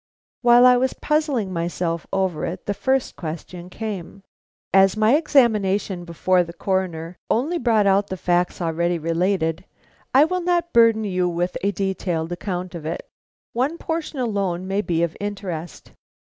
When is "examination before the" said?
5.15-6.53